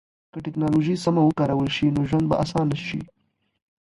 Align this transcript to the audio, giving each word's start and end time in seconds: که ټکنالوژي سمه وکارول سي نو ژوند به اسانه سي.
که 0.31 0.37
ټکنالوژي 0.45 0.95
سمه 1.03 1.21
وکارول 1.25 1.67
سي 1.75 1.85
نو 1.95 2.01
ژوند 2.09 2.25
به 2.29 2.35
اسانه 2.43 2.75
سي. 2.87 3.01